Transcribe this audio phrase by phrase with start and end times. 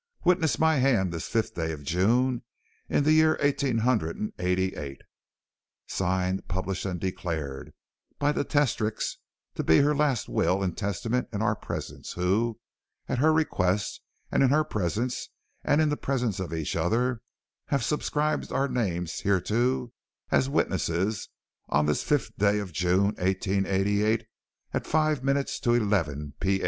[0.25, 2.41] "Witness my hand this fifth day of June,
[2.89, 5.03] in the year eighteen hundred and eighty eight.
[5.85, 7.71] "Signed, published, and declared}
[8.17, 9.17] by the testatrix
[9.53, 12.59] to be her last will} and testament, in our presence, who,}
[13.07, 14.01] at her request
[14.31, 15.29] and in her presence}
[15.63, 17.21] and in the presence of each other,}
[17.67, 19.93] have subscribed our names hereto
[20.31, 21.29] as} witnesses,
[21.69, 24.25] on this 5th day of June,} 1888,
[24.73, 26.59] at five minutes to eleven P.